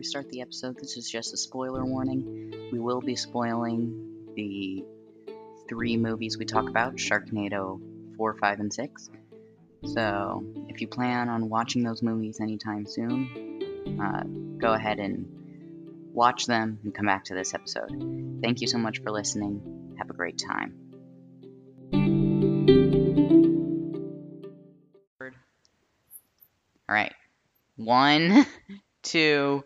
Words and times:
we 0.00 0.04
start 0.04 0.30
the 0.30 0.40
episode, 0.40 0.78
this 0.78 0.96
is 0.96 1.10
just 1.10 1.34
a 1.34 1.36
spoiler 1.36 1.84
warning. 1.84 2.70
We 2.72 2.78
will 2.78 3.02
be 3.02 3.16
spoiling 3.16 4.32
the 4.34 4.82
three 5.68 5.98
movies 5.98 6.38
we 6.38 6.46
talk 6.46 6.70
about 6.70 6.94
Sharknado 6.94 7.78
4, 8.16 8.34
5, 8.38 8.60
and 8.60 8.72
6. 8.72 9.10
So, 9.84 10.42
if 10.68 10.80
you 10.80 10.88
plan 10.88 11.28
on 11.28 11.50
watching 11.50 11.82
those 11.82 12.02
movies 12.02 12.40
anytime 12.40 12.86
soon, 12.86 14.00
uh, 14.02 14.22
go 14.56 14.72
ahead 14.72 15.00
and 15.00 15.26
watch 16.14 16.46
them 16.46 16.78
and 16.82 16.94
come 16.94 17.04
back 17.04 17.24
to 17.24 17.34
this 17.34 17.52
episode. 17.52 17.90
Thank 18.42 18.62
you 18.62 18.68
so 18.68 18.78
much 18.78 19.02
for 19.02 19.10
listening. 19.10 19.96
Have 19.98 20.08
a 20.08 20.14
great 20.14 20.38
time. 20.38 20.78
All 26.88 26.94
right. 26.94 27.12
One, 27.76 28.46
two. 29.02 29.62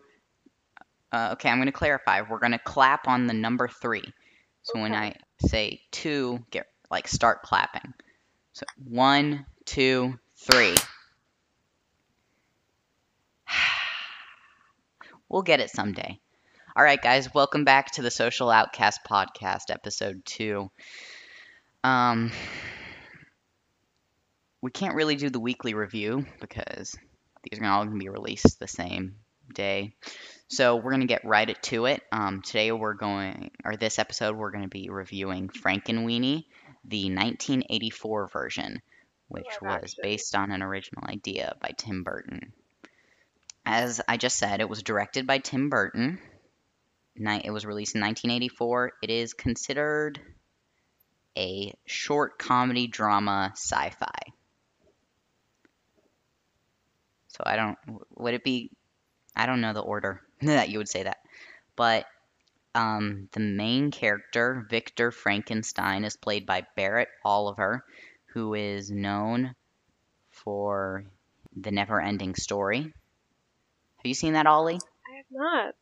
Uh, 1.15 1.29
okay, 1.31 1.49
I'm 1.49 1.59
going 1.59 1.67
to 1.67 1.71
clarify. 1.71 2.23
We're 2.23 2.39
going 2.39 2.51
to 2.51 2.59
clap 2.59 3.07
on 3.07 3.25
the 3.25 3.33
number 3.33 3.69
three. 3.69 4.03
So 4.63 4.81
when 4.81 4.93
I 4.93 5.15
say 5.39 5.79
two, 5.89 6.43
get 6.51 6.67
like 6.91 7.07
start 7.07 7.41
clapping. 7.41 7.93
So 8.51 8.65
one, 8.83 9.45
two, 9.63 10.19
three. 10.35 10.75
we'll 15.29 15.43
get 15.43 15.61
it 15.61 15.69
someday. 15.69 16.19
All 16.75 16.83
right, 16.83 17.01
guys, 17.01 17.33
welcome 17.33 17.63
back 17.63 17.91
to 17.91 18.01
the 18.01 18.11
Social 18.11 18.49
Outcast 18.49 18.99
Podcast, 19.09 19.69
episode 19.69 20.25
two. 20.25 20.69
Um, 21.85 22.33
we 24.61 24.69
can't 24.69 24.95
really 24.95 25.15
do 25.15 25.29
the 25.29 25.39
weekly 25.39 25.75
review 25.75 26.25
because 26.41 26.93
these 27.49 27.61
are 27.61 27.65
all 27.67 27.85
going 27.85 27.97
to 27.97 28.03
be 28.03 28.09
released 28.09 28.59
the 28.59 28.67
same 28.67 29.15
day. 29.53 29.93
So 30.47 30.75
we're 30.75 30.91
going 30.91 31.01
to 31.01 31.07
get 31.07 31.25
right 31.25 31.61
to 31.63 31.85
it. 31.87 32.03
Um, 32.11 32.41
today 32.43 32.71
we're 32.71 32.93
going, 32.93 33.49
or 33.63 33.77
this 33.77 33.97
episode, 33.97 34.35
we're 34.35 34.51
going 34.51 34.63
to 34.63 34.69
be 34.69 34.89
reviewing 34.89 35.49
Frankenweenie, 35.49 36.45
the 36.83 37.05
1984 37.05 38.27
version, 38.27 38.81
which 39.27 39.47
was 39.59 39.95
based 40.01 40.35
on 40.35 40.51
an 40.51 40.61
original 40.61 41.03
idea 41.07 41.55
by 41.59 41.71
Tim 41.75 42.03
Burton. 42.03 42.53
As 43.65 44.01
I 44.07 44.17
just 44.17 44.37
said, 44.37 44.61
it 44.61 44.69
was 44.69 44.83
directed 44.83 45.25
by 45.25 45.39
Tim 45.39 45.69
Burton. 45.69 46.19
It 47.15 47.51
was 47.51 47.65
released 47.65 47.95
in 47.95 48.01
1984. 48.01 48.91
It 49.01 49.09
is 49.09 49.33
considered 49.33 50.19
a 51.35 51.73
short 51.85 52.37
comedy 52.37 52.85
drama 52.85 53.51
sci 53.55 53.89
fi. 53.89 54.33
So 57.29 57.43
I 57.45 57.55
don't. 57.55 57.77
Would 58.17 58.35
it 58.35 58.43
be? 58.43 58.69
I 59.35 59.47
don't 59.47 59.59
know 59.59 59.73
the 59.73 59.81
order 59.81 60.21
that 60.41 60.69
you 60.69 60.77
would 60.77 60.89
say 60.89 61.03
that, 61.03 61.17
but 61.75 62.05
um, 62.75 63.29
the 63.31 63.39
main 63.39 63.91
character, 63.91 64.65
Victor 64.69 65.11
Frankenstein, 65.11 66.03
is 66.03 66.17
played 66.17 66.45
by 66.45 66.65
Barrett 66.75 67.09
Oliver, 67.23 67.85
who 68.27 68.53
is 68.53 68.91
known 68.91 69.55
for 70.31 71.05
the 71.55 71.71
Never-Ending 71.71 72.35
Story. 72.35 72.81
Have 72.81 72.93
you 74.05 74.13
seen 74.13 74.33
that, 74.33 74.45
Ollie? 74.45 74.79
I 75.11 75.15
have 75.17 75.25
not. 75.31 75.75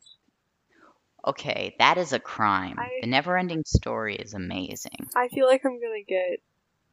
Okay, 1.26 1.74
that 1.78 1.98
is 1.98 2.12
a 2.12 2.20
crime. 2.20 2.76
I- 2.78 2.98
The 3.00 3.06
Never-Ending 3.08 3.64
Story 3.66 4.16
is 4.16 4.34
amazing. 4.34 5.08
I 5.16 5.28
feel 5.28 5.46
like 5.46 5.64
I'm 5.64 5.80
gonna 5.80 6.02
get 6.06 6.40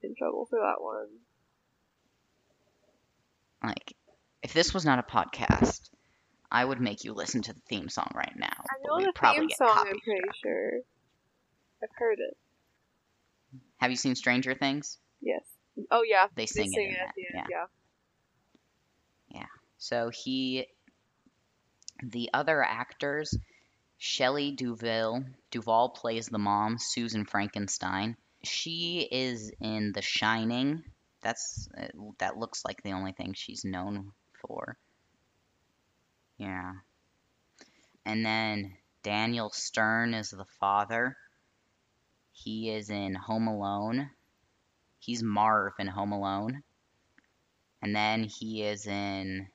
in 0.02 0.16
trouble 0.16 0.45
for 0.45 0.59
that 0.59 0.82
one. 0.82 1.08
Like, 3.64 3.94
if 4.42 4.54
this 4.54 4.73
was 4.73 4.86
not 4.86 5.00
a 5.00 5.04
podcast, 5.04 5.89
I 6.52 6.66
would 6.66 6.81
make 6.81 7.03
you 7.03 7.13
listen 7.13 7.42
to 7.43 7.53
the 7.53 7.61
theme 7.70 7.87
song 7.87 8.11
right 8.14 8.33
now. 8.36 8.48
I 8.49 8.76
know 8.83 8.99
the 8.99 9.14
theme 9.21 9.49
song. 9.49 9.86
I'm 9.89 9.99
pretty 9.99 10.27
sure. 10.42 10.71
I've 11.81 11.89
heard 11.98 12.20
it. 12.20 12.37
Have 13.77 13.89
you 13.89 13.98
seen 13.98 14.15
Stranger 14.15 14.53
Things? 14.53 14.98
Yes. 15.21 15.43
Oh 15.89 16.03
yeah. 16.03 16.27
They 16.36 16.45
sing, 16.45 16.70
sing 16.70 16.89
it 16.89 16.89
in 16.89 16.95
at 16.95 17.14
the 17.15 17.21
Yeah. 17.33 17.39
end. 17.39 17.70
Yeah. 19.30 19.45
So 19.77 20.09
he, 20.14 20.67
the 22.03 22.30
other 22.33 22.61
actors, 22.61 23.33
Shelley 23.97 24.52
Duvall. 24.52 25.23
Duvall 25.52 25.89
plays 25.89 26.27
the 26.27 26.37
mom, 26.37 26.77
Susan 26.77 27.26
Frankenstein. 27.26 28.17
She 28.43 29.08
is 29.09 29.52
in 29.61 29.93
The 29.93 30.02
Shining. 30.02 30.83
That's 31.21 31.70
uh, 31.77 31.87
that 32.17 32.37
looks 32.37 32.65
like 32.65 32.81
the 32.83 32.93
only 32.93 33.14
thing 33.14 33.33
she's 33.33 33.64
known 33.64 34.11
for. 34.42 34.77
Yeah. 36.41 36.71
And 38.03 38.25
then 38.25 38.73
Daniel 39.03 39.52
Stern 39.52 40.15
is 40.15 40.31
the 40.31 40.47
father. 40.59 41.15
He 42.31 42.71
is 42.71 42.89
in 42.89 43.13
Home 43.13 43.47
Alone. 43.47 44.09
He's 44.97 45.21
Marv 45.21 45.73
in 45.77 45.85
Home 45.85 46.11
Alone. 46.11 46.63
And 47.83 47.95
then 47.95 48.23
he 48.23 48.63
is 48.63 48.87
in 48.87 49.49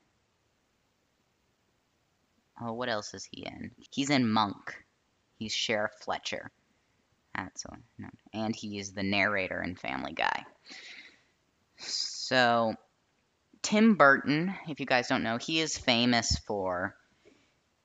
Oh, 2.62 2.72
what 2.72 2.88
else 2.88 3.14
is 3.14 3.28
he 3.32 3.44
in? 3.44 3.72
He's 3.90 4.10
in 4.10 4.30
Monk. 4.30 4.84
He's 5.40 5.52
Sheriff 5.52 5.92
Fletcher. 6.00 6.52
That's 7.34 7.66
all. 7.66 7.78
No. 7.98 8.08
And 8.32 8.54
he 8.54 8.78
is 8.78 8.92
the 8.92 9.02
narrator 9.02 9.60
in 9.60 9.74
Family 9.74 10.12
Guy. 10.12 10.44
So, 11.78 12.76
Tim 13.66 13.96
Burton, 13.96 14.54
if 14.68 14.78
you 14.78 14.86
guys 14.86 15.08
don't 15.08 15.24
know, 15.24 15.38
he 15.38 15.58
is 15.58 15.76
famous 15.76 16.38
for 16.46 16.94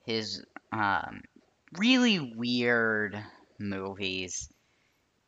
his 0.06 0.44
um, 0.70 1.22
really 1.76 2.20
weird 2.20 3.20
movies. 3.58 4.48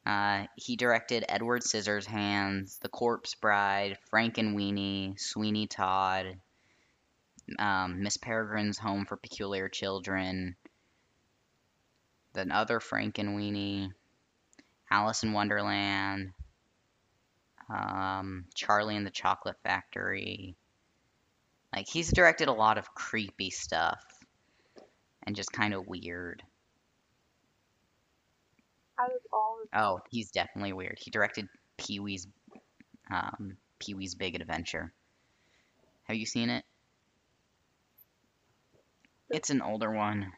Uh, 0.07 0.45
he 0.55 0.77
directed 0.77 1.25
Edward 1.29 1.63
Scissorhands, 1.63 2.79
The 2.79 2.89
Corpse 2.89 3.35
Bride, 3.35 3.99
Frankenweenie, 4.13 5.19
Sweeney 5.19 5.67
Todd, 5.67 6.37
um, 7.59 8.05
Miss 8.05 8.17
Peregrine's 8.17 8.79
Home 8.79 9.07
for 9.07 9.17
Peculiar 9.17 9.69
Children, 9.69 10.55
the 12.33 12.47
other 12.55 12.79
Frankenweenie, 12.79 13.93
Alice 14.89 15.25
in 15.25 15.33
Wonderland, 15.33 16.31
um, 17.69 18.45
Charlie 18.55 18.97
and 18.97 19.07
the 19.07 19.11
Chocolate 19.11 19.57
Factory. 19.63 20.57
Like 21.75 21.87
he's 21.89 22.13
directed 22.13 22.49
a 22.49 22.53
lot 22.53 22.79
of 22.79 22.95
creepy 22.95 23.51
stuff 23.51 24.03
and 25.25 25.35
just 25.35 25.53
kind 25.53 25.75
of 25.75 25.87
weird. 25.87 26.43
Out 29.01 29.11
of 29.11 29.21
all 29.33 29.59
of 29.63 29.69
Oh, 29.75 30.01
he's 30.11 30.31
definitely 30.31 30.73
weird. 30.73 30.99
He 31.01 31.11
directed 31.11 31.49
Pee 31.79 31.99
Wee's 31.99 32.29
um, 33.11 33.57
Pee 33.81 33.95
Wee's 33.95 34.15
Big 34.15 34.37
Adventure. 34.37 34.93
Have 36.05 36.17
you 36.17 36.27
seen 36.27 36.51
it? 36.51 36.65
It's 39.31 39.51
an 39.51 39.63
older 39.63 39.91
one. 39.91 40.33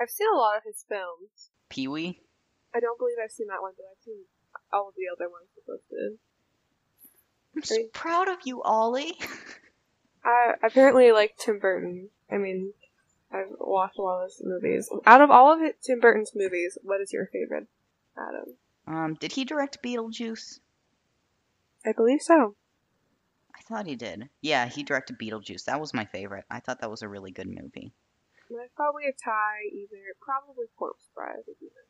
I've 0.00 0.08
seen 0.08 0.28
a 0.32 0.36
lot 0.36 0.56
of 0.56 0.62
his 0.64 0.84
films. 0.88 1.50
Pee 1.68 1.88
Wee? 1.88 2.20
I 2.74 2.80
don't 2.80 2.98
believe 2.98 3.16
I've 3.22 3.30
seen 3.32 3.48
that 3.48 3.60
one, 3.60 3.72
but 3.76 3.84
I've 3.90 4.02
seen 4.02 4.24
all 4.72 4.88
of 4.88 4.94
the 4.96 5.12
other 5.12 5.28
ones 5.28 5.48
listed. 5.68 6.18
I'm 7.56 7.62
so 7.62 7.74
Right. 7.76 7.92
proud 7.92 8.28
of 8.28 8.38
you, 8.44 8.62
Ollie. 8.62 9.18
I 10.24 10.54
apparently 10.62 11.12
like 11.12 11.36
Tim 11.36 11.58
Burton. 11.58 12.10
I 12.30 12.36
mean, 12.38 12.72
I've 13.32 13.48
watched 13.58 13.98
a 13.98 14.02
lot 14.02 14.22
of 14.24 14.30
his 14.30 14.42
movies. 14.44 14.90
Out 15.06 15.20
of 15.20 15.30
all 15.30 15.52
of 15.52 15.62
it, 15.62 15.80
Tim 15.82 16.00
Burton's 16.00 16.32
movies, 16.34 16.78
what 16.82 17.00
is 17.00 17.12
your 17.12 17.26
favorite, 17.26 17.66
Adam? 18.16 18.56
Um, 18.86 19.14
did 19.14 19.32
he 19.32 19.44
direct 19.44 19.82
Beetlejuice? 19.82 20.60
I 21.84 21.92
believe 21.92 22.22
so. 22.22 22.54
I 23.54 23.62
thought 23.62 23.86
he 23.86 23.96
did. 23.96 24.28
Yeah, 24.40 24.66
he 24.66 24.82
directed 24.82 25.18
Beetlejuice. 25.18 25.64
That 25.64 25.80
was 25.80 25.94
my 25.94 26.04
favorite. 26.04 26.44
I 26.50 26.60
thought 26.60 26.80
that 26.80 26.90
was 26.90 27.02
a 27.02 27.08
really 27.08 27.30
good 27.30 27.48
movie. 27.48 27.92
That's 28.50 28.72
probably 28.74 29.04
a 29.06 29.12
tie. 29.12 29.62
Either 29.72 29.96
probably 30.20 30.66
Corpse 30.76 31.08
Bride 31.14 31.36
would 31.46 31.58
be 31.60 31.66
my 31.66 31.82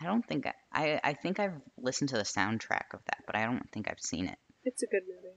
I 0.00 0.04
don't 0.06 0.26
think 0.26 0.46
I, 0.46 0.54
I 0.72 1.00
I 1.04 1.12
think 1.12 1.38
I've 1.38 1.60
listened 1.76 2.10
to 2.10 2.16
the 2.16 2.22
soundtrack 2.22 2.94
of 2.94 3.00
that, 3.06 3.18
but 3.26 3.36
I 3.36 3.44
don't 3.44 3.70
think 3.70 3.88
I've 3.88 4.00
seen 4.00 4.26
it. 4.26 4.38
It's 4.64 4.82
a 4.82 4.86
good 4.86 5.02
movie. 5.06 5.34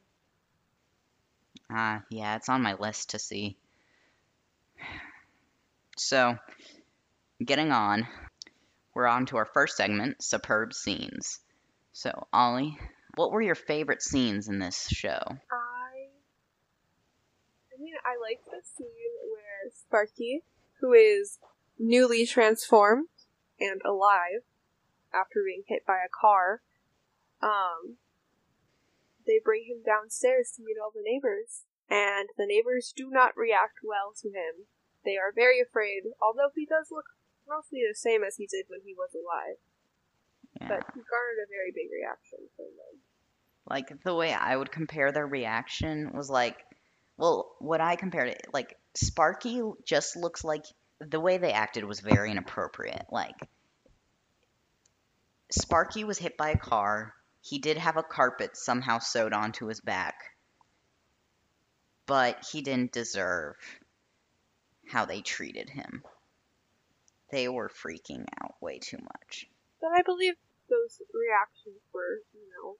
Ah, 1.70 2.04
yeah, 2.10 2.36
it's 2.36 2.50
on 2.50 2.62
my 2.62 2.76
list 2.76 3.12
to 3.12 3.20
see. 3.20 3.58
So, 5.96 6.36
getting 7.46 7.72
on, 7.72 8.08
we're 8.96 9.06
on 9.06 9.28
to 9.28 9.38
our 9.38 9.46
first 9.46 9.78
segment, 9.78 10.24
superb 10.24 10.74
scenes. 10.74 11.40
So, 11.92 12.26
Ollie, 12.34 12.80
what 13.14 13.32
were 13.32 13.44
your 13.44 13.54
favorite 13.54 14.02
scenes 14.02 14.48
in 14.48 14.58
this 14.58 14.88
show? 14.88 15.20
I, 15.22 16.08
I 17.72 17.80
mean, 17.80 17.94
I 18.04 18.18
like 18.20 18.44
the 18.44 18.64
scene 18.64 18.88
where 19.32 19.72
Sparky, 19.72 20.42
who 20.82 20.94
is 20.94 21.38
newly 21.78 22.26
transformed 22.26 23.10
and 23.60 23.80
alive 23.86 24.42
after 25.14 25.44
being 25.46 25.64
hit 25.68 25.86
by 25.86 26.00
a 26.04 26.12
car, 26.12 26.62
um, 27.42 27.98
they 29.26 29.40
bring 29.44 29.66
him 29.66 29.84
downstairs 29.86 30.52
to 30.56 30.64
meet 30.64 30.78
all 30.82 30.92
the 30.94 31.04
neighbors, 31.04 31.64
and 31.90 32.30
the 32.38 32.48
neighbors 32.48 32.94
do 32.96 33.10
not 33.10 33.38
react 33.38 33.80
well 33.84 34.14
to 34.22 34.30
him 34.30 34.68
they 35.06 35.18
are 35.18 35.32
very 35.34 35.60
afraid, 35.60 36.04
although 36.22 36.50
he 36.56 36.66
does 36.66 36.88
look 36.92 37.06
mostly 37.48 37.82
the 37.88 37.96
same 37.96 38.24
as 38.24 38.36
he 38.38 38.48
did 38.48 38.66
when 38.68 38.80
he 38.86 38.94
was 38.94 39.12
alive. 39.14 39.58
Yeah. 40.62 40.68
But 40.70 40.94
he 40.94 41.02
garnered 41.02 41.44
a 41.44 41.50
very 41.50 41.72
big 41.74 41.92
reaction 41.92 42.40
from 42.56 42.66
them. 42.66 43.00
Like 43.70 44.04
the 44.04 44.16
way 44.16 44.34
I 44.34 44.56
would 44.56 44.72
compare 44.72 45.12
their 45.12 45.28
reaction 45.28 46.12
was 46.14 46.30
like, 46.30 46.58
well, 47.18 47.56
what 47.60 47.82
I 47.82 47.96
compared 47.96 48.30
it 48.30 48.48
like 48.54 48.78
Sparky 48.96 49.62
just 49.86 50.16
looks 50.16 50.44
like 50.44 50.66
the 51.00 51.20
way 51.20 51.38
they 51.38 51.52
acted 51.52 51.86
was 51.86 52.00
very 52.00 52.32
inappropriate. 52.32 53.06
Like 53.12 53.36
Sparky 55.52 56.04
was 56.04 56.18
hit 56.18 56.38
by 56.38 56.50
a 56.50 56.58
car. 56.58 57.14
He 57.42 57.60
did 57.60 57.78
have 57.78 57.98
a 57.98 58.04
carpet 58.04 58.58
somehow 58.58 59.00
sewed 59.00 59.34
onto 59.34 59.68
his 59.68 59.82
back. 59.82 60.16
But 62.06 62.46
he 62.52 62.62
didn't 62.62 62.92
deserve 62.92 63.56
how 64.88 65.06
they 65.06 65.22
treated 65.22 65.70
him. 65.70 66.04
They 67.32 67.48
were 67.48 67.70
freaking 67.70 68.26
out 68.42 68.56
way 68.62 68.80
too 68.80 69.00
much. 69.02 69.48
But 69.82 69.92
I 69.94 70.02
believe 70.02 70.36
those 70.70 71.02
reactions 71.14 71.82
were, 71.94 72.22
you 72.34 72.48
know, 72.50 72.78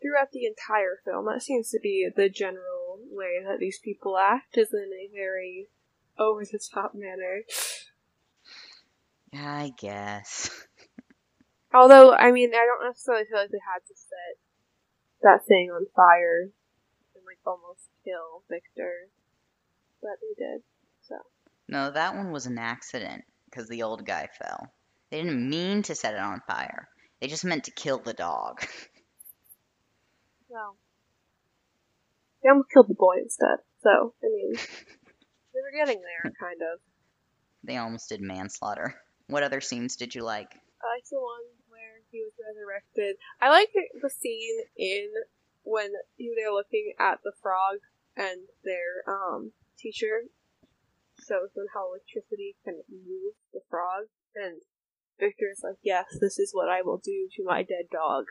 throughout 0.00 0.32
the 0.32 0.46
entire 0.46 1.00
film. 1.04 1.26
That 1.26 1.42
seems 1.42 1.70
to 1.70 1.80
be 1.82 2.08
the 2.14 2.28
general 2.28 3.00
way 3.10 3.42
that 3.44 3.58
these 3.58 3.78
people 3.78 4.16
act, 4.16 4.56
is 4.56 4.72
in 4.72 4.90
a 4.92 5.10
very 5.12 5.68
over 6.18 6.44
the 6.44 6.60
top 6.72 6.94
manner. 6.94 7.42
I 9.34 9.72
guess. 9.78 10.50
Although, 11.76 12.12
I 12.14 12.32
mean, 12.32 12.54
I 12.54 12.64
don't 12.64 12.88
necessarily 12.88 13.26
feel 13.26 13.38
like 13.38 13.50
they 13.50 13.60
had 13.60 13.84
to 13.86 13.94
set 13.94 14.40
that 15.22 15.46
thing 15.46 15.70
on 15.70 15.84
fire 15.94 16.48
and 17.14 17.24
like 17.26 17.38
almost 17.44 17.90
kill 18.02 18.44
Victor, 18.48 19.10
but 20.00 20.12
they 20.22 20.42
did. 20.42 20.62
So 21.02 21.16
No, 21.68 21.90
that 21.90 22.14
one 22.14 22.32
was 22.32 22.46
an 22.46 22.56
accident 22.56 23.24
because 23.44 23.68
the 23.68 23.82
old 23.82 24.06
guy 24.06 24.28
fell. 24.38 24.72
They 25.10 25.22
didn't 25.22 25.50
mean 25.50 25.82
to 25.82 25.94
set 25.94 26.14
it 26.14 26.20
on 26.20 26.40
fire. 26.46 26.88
They 27.20 27.26
just 27.26 27.44
meant 27.44 27.64
to 27.64 27.70
kill 27.72 27.98
the 27.98 28.14
dog. 28.14 28.60
well, 30.48 30.76
they 32.42 32.48
almost 32.48 32.70
killed 32.72 32.88
the 32.88 32.94
boy 32.94 33.16
instead. 33.22 33.58
So 33.82 34.14
I 34.24 34.26
mean, 34.26 34.54
they 34.56 35.60
were 35.60 35.76
getting 35.76 36.00
there, 36.00 36.32
kind 36.40 36.60
of. 36.72 36.80
They 37.64 37.76
almost 37.76 38.08
did 38.08 38.22
manslaughter. 38.22 38.94
What 39.26 39.42
other 39.42 39.60
scenes 39.60 39.96
did 39.96 40.14
you 40.14 40.22
like? 40.22 40.48
I 40.82 40.96
like 40.96 41.04
the 41.10 41.18
one 41.18 41.42
he 42.16 42.24
was 42.24 42.32
resurrected. 42.40 43.20
I 43.40 43.50
like 43.50 43.68
the 43.74 44.08
scene 44.08 44.64
in 44.76 45.12
when 45.64 45.92
they're 46.16 46.52
looking 46.52 46.94
at 46.98 47.20
the 47.22 47.32
frog 47.42 47.84
and 48.16 48.48
their 48.64 49.04
um 49.06 49.52
teacher 49.76 50.24
shows 51.20 51.52
them 51.54 51.66
how 51.74 51.92
electricity 51.92 52.56
can 52.64 52.80
move 52.88 53.34
the 53.52 53.60
frog, 53.68 54.08
and 54.34 54.62
Victor's 55.18 55.60
like, 55.62 55.76
"Yes, 55.82 56.16
this 56.20 56.38
is 56.38 56.54
what 56.54 56.68
I 56.68 56.82
will 56.82 56.98
do 56.98 57.28
to 57.36 57.44
my 57.44 57.62
dead 57.62 57.88
dog," 57.90 58.26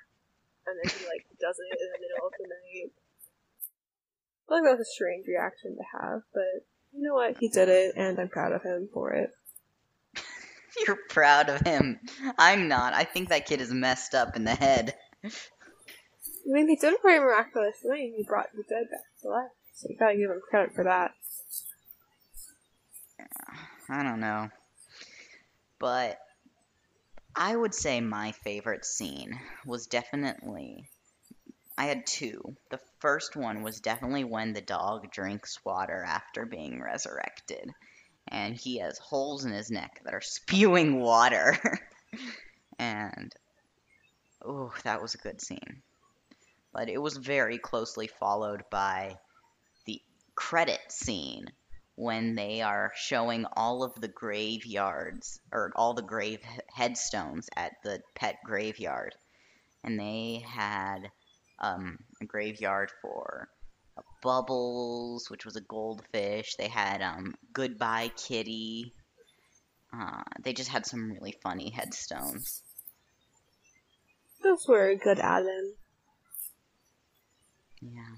and 0.65 0.79
then 0.81 0.89
he 0.89 1.05
like 1.05 1.25
does 1.39 1.57
it 1.59 1.77
in 1.77 1.89
the 1.93 1.99
middle 2.01 2.25
of 2.25 2.33
the 2.39 2.47
night. 2.47 2.91
I 2.93 4.47
feel 4.47 4.57
like 4.57 4.77
that's 4.77 4.89
a 4.89 4.93
strange 4.93 5.27
reaction 5.27 5.75
to 5.77 5.83
have, 5.99 6.21
but 6.33 6.65
you 6.93 7.01
know 7.01 7.15
what? 7.15 7.37
He 7.39 7.49
did 7.49 7.69
it, 7.69 7.93
and 7.95 8.19
I'm 8.19 8.29
proud 8.29 8.53
of 8.53 8.63
him 8.63 8.89
for 8.93 9.11
it. 9.13 9.31
You're 10.87 10.99
proud 11.09 11.49
of 11.49 11.61
him. 11.61 11.99
I'm 12.37 12.67
not. 12.67 12.93
I 12.93 13.03
think 13.03 13.29
that 13.29 13.45
kid 13.45 13.61
is 13.61 13.71
messed 13.73 14.13
up 14.13 14.35
in 14.35 14.43
the 14.43 14.55
head. 14.55 14.95
I 15.23 15.29
mean, 16.45 16.67
he 16.67 16.75
did 16.75 16.93
a 16.93 16.97
pretty 16.97 17.19
miraculous 17.19 17.77
thing. 17.81 18.13
He 18.17 18.23
brought 18.23 18.51
the 18.53 18.63
dead 18.63 18.89
back 18.91 19.01
to 19.21 19.29
life, 19.29 19.51
so 19.73 19.87
you 19.89 19.97
gotta 19.97 20.17
give 20.17 20.29
him 20.29 20.41
credit 20.49 20.75
for 20.75 20.83
that. 20.83 21.11
I 23.89 24.03
don't 24.03 24.19
know. 24.19 24.49
But 25.79 26.19
I 27.35 27.55
would 27.55 27.73
say 27.73 28.01
my 28.01 28.31
favorite 28.31 28.85
scene 28.85 29.39
was 29.65 29.87
definitely. 29.87 30.89
I 31.77 31.85
had 31.85 32.07
two. 32.07 32.55
The 32.69 32.79
first 32.99 33.35
one 33.35 33.61
was 33.61 33.81
definitely 33.81 34.23
when 34.23 34.53
the 34.53 34.61
dog 34.61 35.11
drinks 35.11 35.59
water 35.65 36.03
after 36.03 36.45
being 36.45 36.81
resurrected. 36.81 37.69
And 38.27 38.55
he 38.55 38.79
has 38.79 38.97
holes 38.97 39.45
in 39.45 39.51
his 39.51 39.69
neck 39.69 40.01
that 40.03 40.13
are 40.13 40.21
spewing 40.21 40.99
water. 40.99 41.57
and. 42.79 43.33
Oh, 44.43 44.73
that 44.83 45.01
was 45.01 45.15
a 45.15 45.19
good 45.19 45.41
scene. 45.41 45.81
But 46.73 46.89
it 46.89 47.01
was 47.01 47.17
very 47.17 47.57
closely 47.57 48.07
followed 48.07 48.63
by 48.69 49.17
the 49.85 50.01
credit 50.35 50.81
scene 50.89 51.47
when 51.95 52.35
they 52.35 52.61
are 52.61 52.91
showing 52.95 53.45
all 53.53 53.83
of 53.83 53.99
the 53.99 54.09
graveyards 54.09 55.39
or 55.51 55.71
all 55.75 55.93
the 55.93 56.01
grave 56.01 56.41
headstones 56.73 57.49
at 57.55 57.71
the 57.83 58.01
pet 58.13 58.37
graveyard. 58.43 59.15
And 59.83 59.99
they 59.99 60.43
had 60.45 61.09
um, 61.59 61.97
a 62.21 62.25
graveyard 62.25 62.91
for 63.01 63.47
Bubbles, 64.21 65.29
which 65.29 65.45
was 65.45 65.55
a 65.55 65.61
goldfish. 65.61 66.55
They 66.55 66.67
had 66.67 67.01
um, 67.01 67.35
Goodbye 67.53 68.11
Kitty. 68.15 68.93
Uh, 69.93 70.23
they 70.43 70.53
just 70.53 70.69
had 70.69 70.85
some 70.85 71.11
really 71.11 71.37
funny 71.43 71.69
headstones. 71.69 72.61
Those 74.43 74.67
were 74.67 74.89
a 74.89 74.95
good 74.95 75.19
add-in. 75.19 75.73
Yeah. 77.81 78.15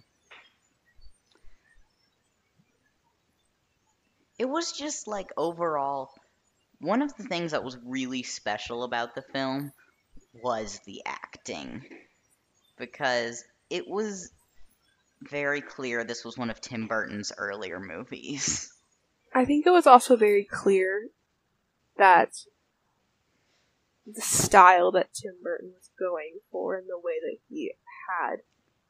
It 4.39 4.49
was 4.49 4.71
just 4.71 5.07
like 5.07 5.31
overall, 5.37 6.11
one 6.79 7.01
of 7.01 7.15
the 7.15 7.23
things 7.23 7.51
that 7.51 7.63
was 7.63 7.77
really 7.83 8.23
special 8.23 8.83
about 8.83 9.15
the 9.15 9.21
film 9.21 9.71
was 10.43 10.79
the 10.85 11.01
acting. 11.05 11.83
Because 12.77 13.43
it 13.69 13.87
was 13.87 14.31
very 15.21 15.61
clear 15.61 16.03
this 16.03 16.23
was 16.23 16.37
one 16.37 16.49
of 16.49 16.61
Tim 16.61 16.87
Burton's 16.87 17.31
earlier 17.37 17.79
movies. 17.79 18.71
I 19.33 19.45
think 19.45 19.65
it 19.65 19.71
was 19.71 19.87
also 19.87 20.15
very 20.15 20.43
clear 20.43 21.09
that 21.97 22.31
the 24.05 24.21
style 24.21 24.91
that 24.93 25.13
Tim 25.13 25.35
Burton 25.43 25.71
was 25.73 25.89
going 25.99 26.39
for 26.51 26.77
and 26.77 26.87
the 26.87 26.97
way 26.97 27.19
that 27.21 27.37
he 27.49 27.73
had 28.09 28.37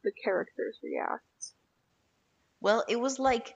the 0.03 0.11
characters 0.11 0.77
react. 0.83 1.23
Well, 2.61 2.83
it 2.87 2.99
was 2.99 3.19
like 3.19 3.55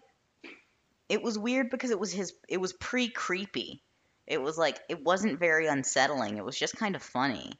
it 1.07 1.21
was 1.21 1.37
weird 1.37 1.69
because 1.69 1.91
it 1.91 1.99
was 1.99 2.11
his 2.11 2.33
it 2.49 2.57
was 2.57 2.73
pre-creepy. 2.73 3.83
It 4.27 4.41
was 4.41 4.57
like 4.57 4.79
it 4.89 5.03
wasn't 5.03 5.39
very 5.39 5.67
unsettling. 5.67 6.37
It 6.37 6.45
was 6.45 6.57
just 6.57 6.77
kind 6.77 6.95
of 6.95 7.03
funny. 7.03 7.51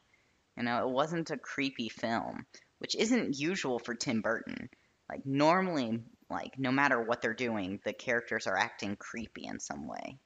You 0.57 0.63
know, 0.63 0.87
it 0.87 0.91
wasn't 0.91 1.31
a 1.31 1.37
creepy 1.37 1.89
film, 1.89 2.45
which 2.79 2.95
isn't 2.95 3.39
usual 3.39 3.79
for 3.79 3.93
Tim 3.93 4.21
Burton. 4.21 4.69
Like 5.11 5.25
normally, 5.25 5.99
like 6.29 6.57
no 6.57 6.71
matter 6.71 7.01
what 7.01 7.21
they're 7.21 7.33
doing, 7.33 7.79
the 7.83 7.93
characters 7.93 8.47
are 8.47 8.57
acting 8.57 8.95
creepy 8.95 9.45
in 9.45 9.59
some 9.59 9.87
way. 9.87 10.17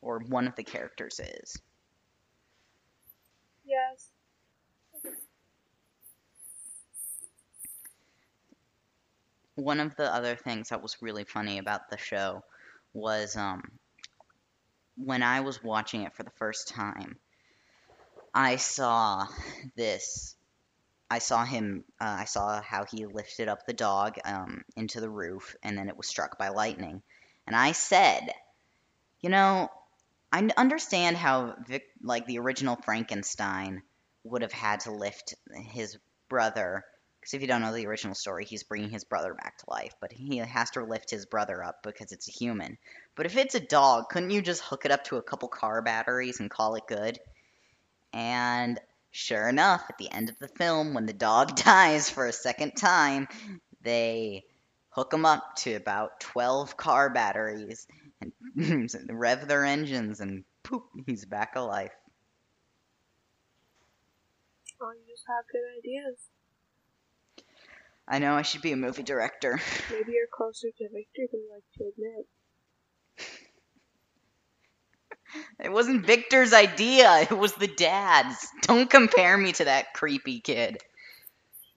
Or 0.00 0.20
one 0.20 0.46
of 0.46 0.56
the 0.56 0.64
characters 0.64 1.20
is. 1.20 1.58
Yes. 3.64 4.12
one 9.60 9.80
of 9.80 9.94
the 9.96 10.12
other 10.14 10.36
things 10.36 10.70
that 10.70 10.82
was 10.82 10.96
really 11.00 11.24
funny 11.24 11.58
about 11.58 11.90
the 11.90 11.98
show 11.98 12.42
was 12.92 13.36
um, 13.36 13.62
when 14.96 15.22
I 15.22 15.40
was 15.40 15.62
watching 15.62 16.02
it 16.02 16.14
for 16.14 16.22
the 16.22 16.30
first 16.38 16.68
time, 16.68 17.16
I 18.34 18.56
saw 18.56 19.26
this. 19.76 20.34
I 21.10 21.18
saw 21.18 21.44
him. 21.44 21.84
Uh, 22.00 22.18
I 22.20 22.24
saw 22.24 22.62
how 22.62 22.84
he 22.84 23.06
lifted 23.06 23.48
up 23.48 23.66
the 23.66 23.72
dog 23.72 24.16
um, 24.24 24.64
into 24.76 25.00
the 25.00 25.10
roof, 25.10 25.56
and 25.62 25.76
then 25.76 25.88
it 25.88 25.96
was 25.96 26.06
struck 26.06 26.38
by 26.38 26.48
lightning. 26.48 27.02
And 27.46 27.56
I 27.56 27.72
said, 27.72 28.30
you 29.20 29.28
know, 29.28 29.68
I 30.32 30.48
understand 30.56 31.16
how 31.16 31.56
Vic, 31.66 31.84
like 32.02 32.26
the 32.26 32.38
original 32.38 32.76
Frankenstein 32.76 33.82
would 34.24 34.42
have 34.42 34.52
had 34.52 34.80
to 34.80 34.92
lift 34.92 35.34
his 35.72 35.98
brother 36.28 36.84
because 37.20 37.34
if 37.34 37.42
you 37.42 37.48
don't 37.48 37.60
know 37.60 37.74
the 37.74 37.86
original 37.86 38.14
story, 38.14 38.46
he's 38.46 38.62
bringing 38.62 38.88
his 38.88 39.04
brother 39.04 39.34
back 39.34 39.58
to 39.58 39.68
life, 39.68 39.94
but 40.00 40.10
he 40.10 40.38
has 40.38 40.70
to 40.70 40.84
lift 40.84 41.10
his 41.10 41.26
brother 41.26 41.62
up 41.62 41.82
because 41.82 42.12
it's 42.12 42.28
a 42.28 42.32
human. 42.32 42.78
But 43.14 43.26
if 43.26 43.36
it's 43.36 43.54
a 43.54 43.60
dog, 43.60 44.08
couldn't 44.08 44.30
you 44.30 44.40
just 44.40 44.62
hook 44.62 44.86
it 44.86 44.90
up 44.90 45.04
to 45.04 45.16
a 45.16 45.22
couple 45.22 45.48
car 45.48 45.82
batteries 45.82 46.40
and 46.40 46.50
call 46.50 46.76
it 46.76 46.86
good? 46.88 47.18
And 48.14 48.80
sure 49.10 49.48
enough, 49.48 49.84
at 49.88 49.98
the 49.98 50.10
end 50.10 50.28
of 50.28 50.38
the 50.38 50.48
film, 50.48 50.94
when 50.94 51.06
the 51.06 51.12
dog 51.12 51.56
dies 51.64 52.10
for 52.10 52.26
a 52.26 52.32
second 52.32 52.72
time, 52.76 53.28
they 53.82 54.44
hook 54.90 55.12
him 55.12 55.24
up 55.24 55.56
to 55.56 55.74
about 55.74 56.20
12 56.20 56.76
car 56.76 57.10
batteries 57.10 57.86
and 58.20 58.32
rev 59.10 59.48
their 59.48 59.64
engines, 59.64 60.20
and 60.20 60.44
poop, 60.62 60.84
he's 61.06 61.24
back 61.24 61.56
alive. 61.56 61.90
Oh, 64.82 64.92
you 64.92 65.14
just 65.14 65.24
have 65.28 65.44
good 65.52 65.78
ideas. 65.78 66.16
I 68.08 68.18
know 68.18 68.34
I 68.34 68.42
should 68.42 68.62
be 68.62 68.72
a 68.72 68.76
movie 68.76 69.02
director. 69.02 69.60
Maybe 69.90 70.12
you're 70.12 70.26
closer 70.32 70.68
to 70.68 70.88
Victor 70.92 71.26
than 71.30 71.40
you 71.40 71.50
like 71.54 71.64
to 71.78 71.84
admit. 71.84 72.26
It 75.62 75.70
wasn't 75.70 76.06
Victor's 76.06 76.52
idea. 76.52 77.20
It 77.30 77.36
was 77.36 77.52
the 77.54 77.66
dad's. 77.66 78.48
Don't 78.62 78.88
compare 78.90 79.36
me 79.36 79.52
to 79.52 79.64
that 79.64 79.92
creepy 79.94 80.40
kid. 80.40 80.78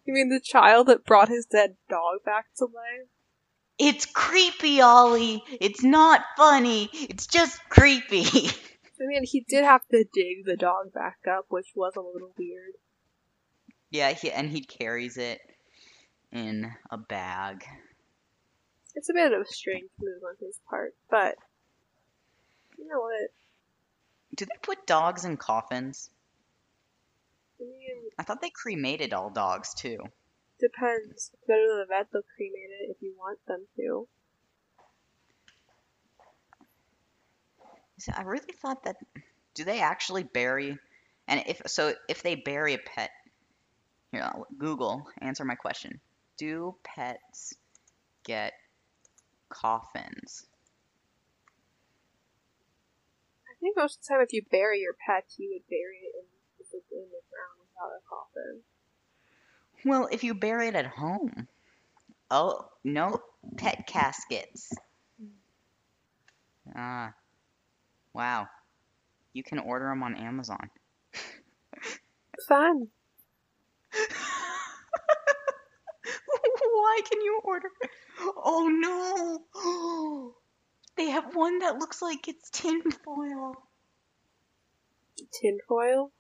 You 0.06 0.14
mean 0.14 0.30
the 0.30 0.40
child 0.40 0.88
that 0.88 1.06
brought 1.06 1.30
his 1.30 1.46
dead 1.46 1.76
dog 1.90 2.24
back 2.26 2.46
to 2.58 2.66
life? 2.66 3.08
It's 3.80 4.06
creepy, 4.06 4.82
Ollie. 4.82 5.44
It's 5.60 5.84
not 5.84 6.22
funny. 6.38 6.90
It's 6.94 7.28
just 7.28 7.60
creepy. 7.70 8.24
I 9.02 9.06
mean, 9.06 9.24
he 9.24 9.42
did 9.42 9.64
have 9.64 9.86
to 9.90 10.06
dig 10.14 10.46
the 10.46 10.56
dog 10.56 10.94
back 10.94 11.18
up, 11.30 11.46
which 11.50 11.68
was 11.76 11.94
a 11.96 12.02
little 12.02 12.32
weird. 12.38 12.74
yeah, 13.90 14.12
he, 14.12 14.32
and 14.32 14.50
he 14.50 14.62
carries 14.62 15.18
it 15.18 15.40
in 16.32 16.72
a 16.92 16.98
bag. 16.98 17.66
It's 18.96 19.10
a 19.10 19.14
bit 19.14 19.34
of 19.34 19.42
a 19.42 19.46
strange 19.46 19.90
move 20.00 20.22
on 20.24 20.36
his 20.40 20.60
part, 20.70 20.94
but 21.10 21.36
you 22.78 22.88
know 22.88 23.00
what? 23.00 23.32
Do 24.44 24.48
they 24.52 24.60
put 24.62 24.86
dogs 24.86 25.24
in 25.24 25.38
coffins? 25.38 26.10
I 27.62 27.64
mean, 27.64 28.10
I 28.20 28.24
thought 28.24 28.42
they 28.42 28.50
cremated 28.50 29.14
all 29.14 29.30
dogs 29.30 29.74
too. 29.74 30.00
depends. 30.60 31.32
If 31.34 31.48
you 31.48 31.56
go 31.56 31.56
to 31.56 31.80
the 31.80 31.86
vet, 31.88 32.08
they'll 32.12 32.24
cremate 32.36 32.72
it 32.82 32.90
if 32.92 32.98
you 33.02 33.14
want 33.18 33.40
them 33.48 33.66
to. 33.78 34.06
I 38.14 38.24
really 38.24 38.54
thought 38.62 38.84
that. 38.84 38.98
Do 39.54 39.64
they 39.64 39.80
actually 39.80 40.24
bury? 40.24 40.78
And 41.30 41.42
if 41.48 41.62
so, 41.68 41.94
if 42.10 42.22
they 42.22 42.36
bury 42.36 42.74
a 42.74 42.80
pet, 42.80 43.12
here, 44.12 44.24
I'll- 44.24 44.48
Google, 44.58 45.08
answer 45.22 45.46
my 45.46 45.56
question. 45.56 46.02
Do 46.36 46.76
pets 46.84 47.54
get 48.26 48.52
coffins? 49.48 50.48
I 53.48 53.53
think 53.64 53.78
most 53.78 53.98
of 53.98 54.04
the 54.04 54.08
time, 54.14 54.22
if 54.22 54.34
you 54.34 54.44
bury 54.52 54.82
your 54.82 54.94
pet, 54.94 55.26
you 55.38 55.50
would 55.54 55.68
bury 55.70 55.98
it 56.04 56.14
in, 56.16 56.26
in 56.92 57.06
the 57.10 57.22
ground 57.32 57.58
without 57.60 57.92
a 57.98 58.02
coffin. 58.08 58.62
Well, 59.86 60.08
if 60.12 60.24
you 60.24 60.34
bury 60.34 60.68
it 60.68 60.76
at 60.76 60.86
home. 60.86 61.48
Oh, 62.30 62.68
no 62.84 63.22
pet 63.58 63.88
caskets. 63.88 64.74
Ah. 66.76 67.14
wow. 68.14 68.48
You 69.34 69.44
can 69.44 69.60
order 69.60 69.88
them 69.90 70.04
on 70.04 70.16
Amazon. 70.16 70.70
Fun. 72.48 72.88
Why 76.74 77.02
can 77.10 77.22
you 77.22 77.40
order? 77.44 77.70
Oh 78.36 79.42
no! 79.54 80.34
They 80.96 81.10
have 81.10 81.36
one 81.36 81.60
that 81.60 81.80
looks 81.80 82.02
like 82.02 82.28
it's 82.28 82.50
tinfoil. 82.50 83.56
Tinfoil. 85.32 86.12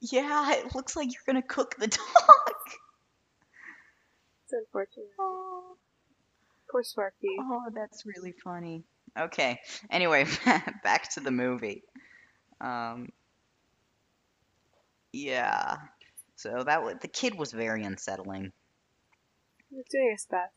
Yeah, 0.00 0.52
it 0.54 0.74
looks 0.74 0.96
like 0.96 1.12
you're 1.12 1.22
gonna 1.26 1.42
cook 1.42 1.76
the 1.78 1.86
dog. 1.88 2.54
It's 4.44 4.52
unfortunate. 4.52 5.06
Oh, 5.18 5.76
Poor 6.70 6.82
Sparky. 6.82 7.28
oh, 7.38 7.64
that's 7.74 8.04
really 8.06 8.32
funny. 8.44 8.84
Okay. 9.18 9.58
Anyway, 9.90 10.26
back 10.82 11.10
to 11.14 11.20
the 11.20 11.30
movie. 11.30 11.82
Um. 12.60 13.08
Yeah. 15.12 15.76
So 16.36 16.64
that 16.64 16.82
was, 16.82 16.94
the 17.00 17.08
kid 17.08 17.36
was 17.36 17.52
very 17.52 17.84
unsettling. 17.84 18.52
He's 19.70 19.84
doing 19.90 20.10
his 20.12 20.26
best. 20.26 20.54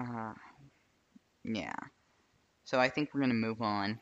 Uh, 0.00 0.32
yeah. 1.44 1.74
So 2.64 2.80
I 2.80 2.88
think 2.88 3.10
we're 3.12 3.20
gonna 3.20 3.34
move 3.34 3.60
on 3.60 3.98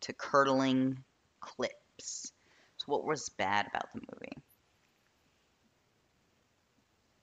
to 0.00 0.12
curdling 0.12 1.04
clips. 1.40 2.32
So 2.78 2.86
what 2.86 3.04
was 3.04 3.28
bad 3.28 3.66
about 3.68 3.92
the 3.94 4.00
movie? 4.00 4.36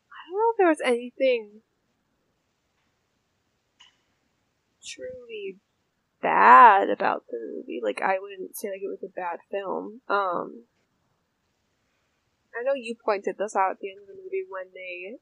I 0.09 0.29
don't 0.29 0.37
know 0.37 0.51
if 0.51 0.57
there 0.57 0.69
was 0.69 0.81
anything 0.85 1.61
truly 4.85 5.57
bad 6.21 6.89
about 6.89 7.25
the 7.29 7.37
movie. 7.57 7.81
Like 7.83 8.01
I 8.01 8.19
wouldn't 8.19 8.55
say 8.55 8.69
like 8.69 8.81
it 8.81 8.87
was 8.87 9.03
a 9.03 9.13
bad 9.13 9.39
film. 9.49 10.01
Um 10.07 10.63
I 12.57 12.63
know 12.63 12.73
you 12.73 12.95
pointed 13.03 13.37
this 13.37 13.55
out 13.55 13.71
at 13.71 13.79
the 13.79 13.89
end 13.91 13.99
of 14.01 14.07
the 14.07 14.21
movie 14.21 14.45
when 14.47 14.67
they 14.73 15.17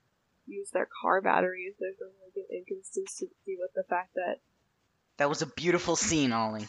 use 0.49 0.69
their 0.71 0.87
car 1.01 1.21
batteries. 1.21 1.75
There's 1.79 1.99
a 2.01 2.05
like 2.05 2.35
an 2.35 2.45
inconsistency 2.57 3.57
with 3.59 3.71
the 3.75 3.83
fact 3.83 4.15
that 4.15 4.37
That 5.17 5.29
was 5.29 5.41
a 5.41 5.47
beautiful 5.47 5.95
scene, 5.95 6.31
Ollie. 6.31 6.67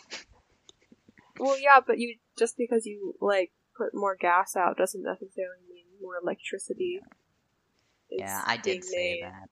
well 1.39 1.59
yeah, 1.59 1.81
but 1.87 1.99
you 1.99 2.17
just 2.39 2.57
because 2.57 2.87
you 2.87 3.15
like 3.21 3.53
put 3.77 3.95
more 3.95 4.17
gas 4.17 4.57
out 4.57 4.77
doesn't 4.77 5.03
necessarily 5.03 5.63
mean 5.73 5.87
more 6.01 6.15
electricity. 6.23 7.01
is 8.11 8.21
Yeah, 8.21 8.43
I 8.47 8.57
did 8.57 8.85
say 8.85 8.97
made. 8.97 9.21
that. 9.23 9.49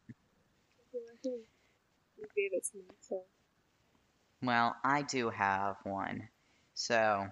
Yeah, 0.92 1.30
You 2.18 2.26
gave 2.36 2.52
it 2.52 2.64
to 2.72 2.78
me, 2.78 2.84
so 3.00 3.22
Well, 4.42 4.74
I 4.84 5.02
do 5.02 5.30
have 5.30 5.76
one. 5.84 6.28
So, 6.74 7.28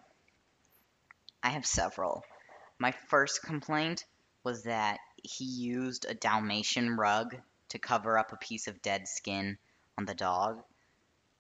I 1.43 1.51
have 1.51 1.67
several. 1.67 2.23
My 2.79 2.93
first 2.93 3.43
complaint 3.43 4.05
was 4.45 4.63
that 4.65 4.99
he 5.27 5.45
used 5.45 6.07
a 6.09 6.15
Dalmatian 6.15 6.97
rug 6.97 7.37
to 7.71 7.79
cover 7.79 8.19
up 8.19 8.33
a 8.33 8.37
piece 8.37 8.69
of 8.69 8.83
dead 8.83 9.09
skin 9.09 9.59
on 9.99 10.05
the 10.05 10.15
dog. 10.15 10.63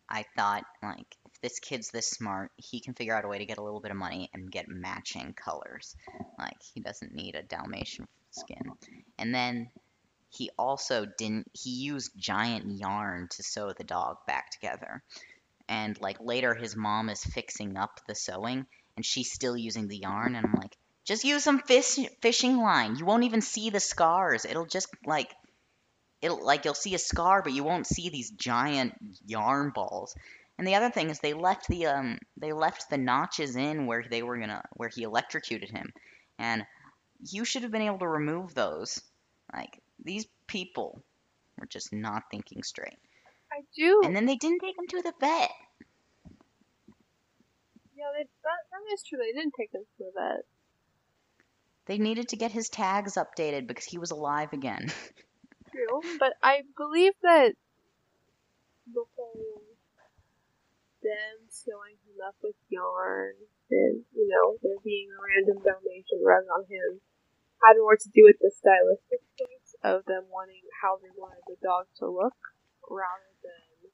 I 0.08 0.24
thought, 0.36 0.64
like, 0.82 1.16
if 1.26 1.40
this 1.40 1.58
kid's 1.58 1.90
this 1.90 2.08
smart, 2.08 2.52
he 2.56 2.80
can 2.80 2.94
figure 2.94 3.14
out 3.14 3.24
a 3.24 3.28
way 3.28 3.38
to 3.38 3.46
get 3.46 3.58
a 3.58 3.62
little 3.62 3.80
bit 3.80 3.90
of 3.90 3.96
money 3.96 4.30
and 4.32 4.50
get 4.50 4.68
matching 4.68 5.34
colors. 5.34 5.96
Like, 6.38 6.62
he 6.74 6.80
doesn't 6.80 7.14
need 7.14 7.34
a 7.34 7.42
Dalmatian 7.42 8.06
skin. 8.30 8.72
And 9.18 9.34
then 9.34 9.70
he 10.30 10.50
also 10.58 11.06
didn't, 11.18 11.50
he 11.52 11.70
used 11.70 12.12
giant 12.16 12.78
yarn 12.78 13.28
to 13.30 13.42
sew 13.42 13.72
the 13.72 13.84
dog 13.84 14.18
back 14.26 14.50
together 14.50 15.02
and 15.68 16.00
like 16.00 16.18
later 16.20 16.54
his 16.54 16.76
mom 16.76 17.08
is 17.08 17.22
fixing 17.24 17.76
up 17.76 18.00
the 18.06 18.14
sewing 18.14 18.66
and 18.96 19.04
she's 19.04 19.32
still 19.32 19.56
using 19.56 19.88
the 19.88 19.98
yarn 19.98 20.34
and 20.34 20.46
I'm 20.46 20.54
like 20.54 20.76
just 21.06 21.24
use 21.24 21.44
some 21.44 21.60
fish 21.60 21.98
fishing 22.20 22.58
line. 22.58 22.96
You 22.96 23.06
won't 23.06 23.24
even 23.24 23.40
see 23.40 23.70
the 23.70 23.80
scars. 23.80 24.44
It'll 24.44 24.66
just 24.66 24.88
like 25.06 25.32
it'll 26.20 26.44
like 26.44 26.64
you'll 26.64 26.74
see 26.74 26.94
a 26.94 26.98
scar 26.98 27.42
but 27.42 27.52
you 27.52 27.64
won't 27.64 27.86
see 27.86 28.10
these 28.10 28.30
giant 28.30 28.94
yarn 29.24 29.70
balls. 29.74 30.14
And 30.58 30.66
the 30.66 30.74
other 30.74 30.90
thing 30.90 31.10
is 31.10 31.20
they 31.20 31.32
left 31.34 31.68
the 31.68 31.86
um 31.86 32.18
they 32.36 32.52
left 32.52 32.90
the 32.90 32.98
notches 32.98 33.56
in 33.56 33.86
where 33.86 34.04
they 34.10 34.22
were 34.22 34.36
gonna 34.36 34.62
where 34.74 34.88
he 34.88 35.04
electrocuted 35.04 35.70
him. 35.70 35.92
And 36.38 36.66
you 37.30 37.44
should 37.44 37.62
have 37.62 37.72
been 37.72 37.82
able 37.82 38.00
to 38.00 38.08
remove 38.08 38.54
those. 38.54 39.00
Like 39.52 39.80
these 40.04 40.26
people 40.48 41.00
were 41.58 41.66
just 41.66 41.92
not 41.92 42.24
thinking 42.30 42.64
straight. 42.64 42.98
I 43.52 43.62
do. 43.76 44.02
and 44.04 44.14
then 44.14 44.26
they 44.26 44.36
didn't 44.36 44.58
take 44.58 44.76
him 44.76 44.88
to 44.88 45.02
the 45.02 45.14
vet. 45.20 45.50
Yeah, 47.94 48.10
they, 48.12 48.24
that 48.24 48.60
that 48.72 48.92
is 48.92 49.02
true. 49.08 49.18
They 49.18 49.32
didn't 49.32 49.54
take 49.56 49.72
him 49.72 49.82
to 49.82 50.04
the 50.04 50.10
vet. 50.14 50.44
They 51.86 51.98
needed 51.98 52.28
to 52.28 52.36
get 52.36 52.52
his 52.52 52.68
tags 52.68 53.16
updated 53.16 53.66
because 53.66 53.84
he 53.84 53.98
was 53.98 54.10
alive 54.10 54.52
again. 54.52 54.92
True, 55.70 56.00
but 56.18 56.34
I 56.42 56.62
believe 56.76 57.12
that 57.22 57.52
the 58.92 59.04
whole 59.14 59.62
them 61.02 61.46
sewing 61.50 61.98
him 62.02 62.18
up 62.26 62.34
with 62.42 62.58
yarn 62.66 63.34
and 63.70 64.02
you 64.10 64.26
know 64.26 64.58
there 64.62 64.82
being 64.82 65.06
a 65.10 65.18
random 65.22 65.62
Dalmatian 65.62 66.22
rug 66.24 66.42
on 66.50 66.66
him 66.66 66.98
had 67.62 67.78
more 67.78 67.94
to 67.94 68.10
do 68.10 68.26
with 68.26 68.38
the 68.42 68.50
stylistic 68.50 69.22
choice 69.38 69.74
of 69.82 70.02
them 70.06 70.26
wanting 70.30 70.66
how 70.82 70.98
they 70.98 71.10
wanted 71.14 71.46
the 71.46 71.58
dog 71.62 71.86
to 71.98 72.10
look 72.10 72.38
rather 72.90 73.32
than 73.42 73.90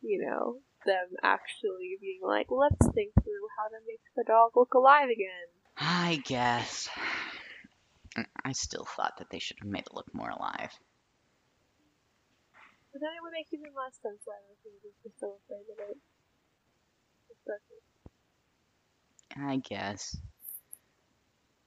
you 0.00 0.24
know 0.24 0.60
them 0.84 1.18
actually 1.22 1.98
being 2.00 2.22
like 2.22 2.48
let's 2.48 2.88
think 2.94 3.12
through 3.20 3.46
how 3.58 3.68
to 3.68 3.80
make 3.84 4.00
the 4.16 4.24
dog 4.24 4.52
look 4.56 4.72
alive 4.72 5.10
again. 5.10 5.55
I 5.78 6.22
guess. 6.24 6.88
I 8.44 8.52
still 8.52 8.86
thought 8.96 9.18
that 9.18 9.30
they 9.30 9.38
should 9.38 9.58
have 9.60 9.68
made 9.68 9.86
it 9.86 9.94
look 9.94 10.12
more 10.14 10.30
alive. 10.30 10.70
But 12.92 13.00
then 13.00 13.10
it 13.10 13.22
would 13.22 13.32
make 13.32 13.48
even 13.52 13.72
less 13.76 13.98
sense 14.02 14.22
why 14.24 14.36
those 14.48 14.72
movies 14.72 14.96
were 15.04 15.10
so 15.18 15.36
afraid 15.44 15.66
of 15.72 15.90
it. 15.90 15.98
I 19.38 19.56
guess. 19.56 20.16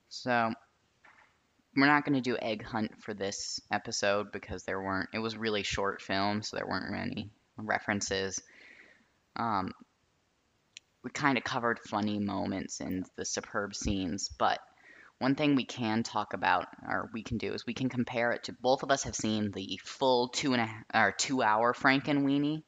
So, 0.10 0.52
we're 1.76 1.86
not 1.86 2.04
going 2.04 2.16
to 2.16 2.22
do 2.22 2.36
Egg 2.42 2.64
Hunt 2.64 2.92
for 3.04 3.14
this 3.14 3.62
episode 3.72 4.32
because 4.32 4.64
there 4.64 4.82
weren't, 4.82 5.10
it 5.14 5.20
was 5.20 5.38
really 5.38 5.62
short 5.62 6.02
film, 6.02 6.42
so 6.42 6.58
there 6.58 6.66
weren't 6.68 6.92
many 6.92 7.30
references. 7.58 8.42
Um, 9.36 9.72
we 11.04 11.12
kind 11.12 11.38
of 11.38 11.44
covered 11.44 11.80
funny 11.80 12.20
moments 12.20 12.80
and 12.80 13.06
the 13.16 13.26
superb 13.26 13.76
scenes, 13.76 14.30
but 14.38 14.60
one 15.20 15.36
thing 15.36 15.56
we 15.56 15.66
can 15.66 16.04
talk 16.04 16.34
about, 16.34 16.68
or 16.88 17.10
we 17.14 17.24
can 17.24 17.38
do, 17.38 17.54
is 17.54 17.66
we 17.66 17.74
can 17.74 17.90
compare 17.90 18.32
it 18.32 18.46
to 18.46 18.54
both 18.54 18.84
of 18.84 18.92
us 18.92 19.04
have 19.04 19.16
seen 19.16 19.52
the 19.52 19.80
full 19.84 20.30
two 20.30 20.54
and 20.54 20.62
a 20.62 20.70
or 20.94 21.12
two 21.12 21.42
hour 21.42 21.74
Frankenweenie, 21.74 22.64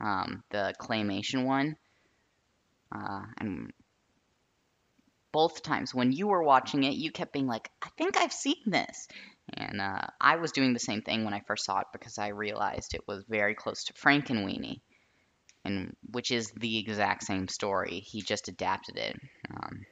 um, 0.00 0.42
the 0.50 0.74
claymation 0.80 1.44
one. 1.44 1.76
Uh, 2.90 3.22
and 3.38 3.72
both 5.32 5.62
times 5.62 5.94
when 5.94 6.12
you 6.12 6.28
were 6.28 6.42
watching 6.42 6.84
it, 6.84 6.94
you 6.94 7.10
kept 7.10 7.34
being 7.34 7.46
like, 7.46 7.70
I 7.82 7.88
think 7.98 8.16
I've 8.16 8.32
seen 8.32 8.62
this. 8.64 9.06
And 9.52 9.80
uh, 9.80 10.06
I 10.18 10.36
was 10.36 10.52
doing 10.52 10.72
the 10.72 10.78
same 10.78 11.02
thing 11.02 11.24
when 11.24 11.34
I 11.34 11.42
first 11.46 11.66
saw 11.66 11.80
it 11.80 11.88
because 11.92 12.16
I 12.18 12.28
realized 12.28 12.94
it 12.94 13.06
was 13.06 13.22
very 13.28 13.54
close 13.54 13.84
to 13.84 13.92
Frankenweenie, 13.92 14.80
and 15.66 15.96
which 16.10 16.30
is 16.30 16.50
the 16.52 16.78
exact 16.78 17.24
same 17.24 17.48
story. 17.48 18.00
He 18.00 18.22
just 18.22 18.48
adapted 18.48 18.96
it 18.96 19.16
um, 19.50 19.84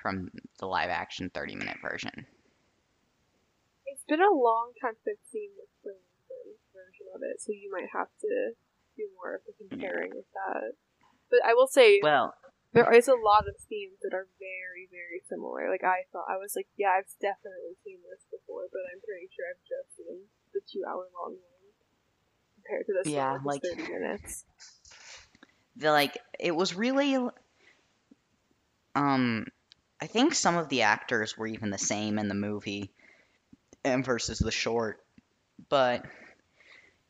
from 0.00 0.30
the 0.60 0.66
live 0.66 0.90
action 0.90 1.30
30 1.34 1.56
minute 1.56 1.78
version. 1.82 2.26
It's 3.86 4.04
been 4.08 4.20
a 4.22 4.32
long 4.32 4.72
time 4.80 4.94
since 5.04 5.18
I've 5.20 5.30
seen 5.30 5.50
the 5.56 5.66
claymation 5.82 6.58
version 6.72 7.06
of 7.14 7.20
it, 7.22 7.40
so 7.40 7.52
you 7.52 7.70
might 7.70 7.88
have 7.92 8.08
to 8.20 8.52
do 8.96 9.04
more 9.18 9.36
of 9.36 9.42
the 9.46 9.54
comparing 9.58 10.10
with 10.14 10.26
that. 10.34 10.74
But 11.30 11.40
I 11.44 11.54
will 11.54 11.66
say, 11.68 12.00
Well, 12.02 12.34
there 12.72 12.90
is 12.92 13.06
a 13.06 13.14
lot 13.14 13.46
of 13.46 13.54
themes 13.70 14.02
that 14.02 14.14
are 14.14 14.26
very, 14.42 14.90
very 14.90 15.22
similar. 15.30 15.70
Like 15.70 15.84
I 15.86 16.10
thought, 16.10 16.26
I 16.26 16.36
was 16.42 16.54
like, 16.58 16.66
yeah, 16.76 16.98
I've 16.98 17.10
definitely 17.22 17.78
seen 17.86 18.02
this 18.02 18.26
before, 18.30 18.66
but 18.74 18.82
I'm 18.90 18.98
pretty 18.98 19.30
sure 19.30 19.46
I've 19.46 19.62
just 19.62 19.94
seen 19.94 20.26
the 20.50 20.60
two-hour 20.66 21.06
long 21.14 21.38
one 21.38 21.64
compared 22.58 22.86
to 22.90 22.94
this 22.98 23.12
Yeah, 23.14 23.38
one, 23.38 23.44
like- 23.46 23.62
minutes. 23.62 24.44
The 25.76 25.90
like 25.90 26.18
it 26.38 26.54
was 26.54 26.74
really 26.74 27.16
um 28.94 29.46
I 30.00 30.06
think 30.06 30.34
some 30.34 30.56
of 30.56 30.68
the 30.68 30.82
actors 30.82 31.36
were 31.36 31.46
even 31.46 31.70
the 31.70 31.78
same 31.78 32.18
in 32.18 32.28
the 32.28 32.34
movie 32.34 32.92
and 33.84 34.04
versus 34.04 34.38
the 34.38 34.50
short 34.50 35.04
but 35.68 36.04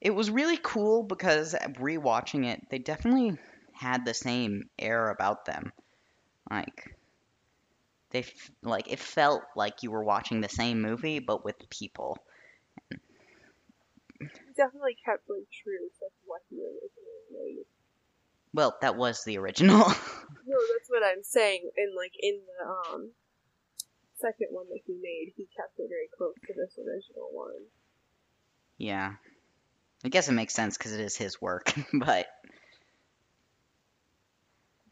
it 0.00 0.10
was 0.14 0.30
really 0.30 0.58
cool 0.62 1.02
because 1.02 1.54
rewatching 1.54 2.46
it 2.46 2.60
they 2.70 2.78
definitely 2.78 3.36
had 3.72 4.04
the 4.04 4.14
same 4.14 4.70
air 4.78 5.10
about 5.10 5.44
them 5.46 5.72
like 6.50 6.96
they 8.10 8.20
f- 8.20 8.50
like 8.62 8.90
it 8.90 8.98
felt 8.98 9.42
like 9.56 9.82
you 9.82 9.90
were 9.90 10.04
watching 10.04 10.40
the 10.40 10.48
same 10.48 10.80
movie 10.80 11.18
but 11.18 11.44
with 11.44 11.68
people 11.68 12.16
definitely 14.56 14.96
kept 15.04 15.28
like 15.28 15.46
true 15.50 15.90
to 15.98 16.06
what 16.24 16.42
he 16.48 16.56
originally 16.62 17.26
made. 17.30 17.66
Well 18.54 18.74
that 18.80 18.96
was 18.96 19.22
the 19.24 19.36
original 19.36 19.84
No, 20.46 20.58
that's 20.72 20.88
what 20.90 21.02
I'm 21.02 21.22
saying. 21.22 21.70
And 21.76 21.94
like 21.96 22.12
in 22.20 22.40
the 22.46 22.66
um 22.68 23.10
second 24.20 24.48
one 24.50 24.66
that 24.70 24.80
he 24.86 24.92
made, 24.94 25.32
he 25.36 25.46
kept 25.56 25.78
it 25.78 25.88
very 25.88 26.08
close 26.16 26.34
to 26.46 26.52
this 26.54 26.78
original 26.78 27.28
one. 27.32 27.64
yeah 28.78 29.14
I 30.04 30.08
guess 30.08 30.28
it 30.28 30.32
makes 30.32 30.54
sense 30.54 30.76
because 30.78 30.92
it 30.92 31.00
is 31.00 31.16
his 31.16 31.40
work 31.40 31.72
but 31.92 32.26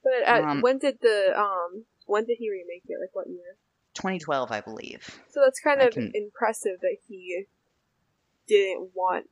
But 0.02 0.22
at, 0.26 0.42
Um, 0.42 0.60
when 0.62 0.78
did 0.78 0.98
the 1.00 1.32
um 1.38 1.84
when 2.06 2.24
did 2.24 2.36
he 2.38 2.50
remake 2.50 2.82
it? 2.88 2.98
Like 3.00 3.14
what 3.14 3.28
year? 3.28 3.56
2012 3.94 4.50
I 4.50 4.60
believe 4.62 5.20
So 5.30 5.40
that's 5.44 5.60
kind 5.60 5.80
I 5.80 5.86
of 5.86 5.92
can- 5.92 6.12
impressive 6.14 6.80
that 6.80 6.96
he 7.08 7.44
didn't 8.48 8.90
want 8.94 9.26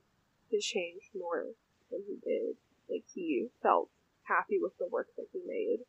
to 0.51 0.61
change 0.61 1.03
more 1.15 1.45
than 1.91 2.03
he 2.07 2.17
did. 2.23 2.57
Like 2.89 3.05
he 3.15 3.49
felt 3.63 3.89
happy 4.31 4.63
with 4.63 4.79
the 4.79 4.87
work 4.87 5.11
that 5.19 5.27
he 5.35 5.43
made. 5.43 5.83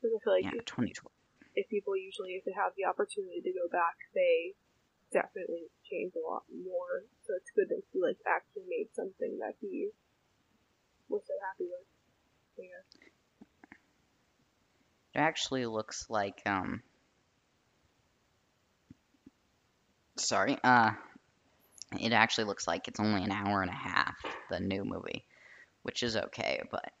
Because 0.00 0.16
I 0.16 0.20
feel 0.24 0.32
like 0.32 0.48
yeah, 0.48 0.64
2012. 0.64 1.12
if 1.54 1.68
people 1.68 1.92
usually, 1.92 2.40
if 2.40 2.48
they 2.48 2.56
have 2.56 2.72
the 2.80 2.88
opportunity 2.88 3.44
to 3.44 3.52
go 3.52 3.68
back, 3.68 4.00
they 4.16 4.56
definitely 5.12 5.68
change 5.84 6.16
a 6.16 6.24
lot 6.24 6.42
more. 6.48 7.04
So 7.28 7.36
it's 7.36 7.52
good 7.54 7.68
that 7.68 7.84
he 7.92 8.00
like 8.00 8.16
actually 8.24 8.64
made 8.66 8.88
something 8.96 9.38
that 9.44 9.54
he 9.60 9.92
was 11.08 11.22
so 11.28 11.34
happy 11.44 11.68
with. 11.68 11.86
Yeah. 12.56 12.82
It 15.14 15.18
actually 15.20 15.66
looks 15.66 16.06
like 16.08 16.40
um. 16.46 16.82
Sorry, 20.16 20.58
uh, 20.62 20.92
it 21.98 22.12
actually 22.12 22.44
looks 22.44 22.66
like 22.66 22.86
it's 22.88 23.00
only 23.00 23.22
an 23.24 23.32
hour 23.32 23.62
and 23.62 23.70
a 23.70 23.74
half. 23.74 24.14
The 24.50 24.60
new 24.60 24.84
movie, 24.84 25.24
which 25.82 26.02
is 26.02 26.16
okay, 26.16 26.62
but 26.70 26.92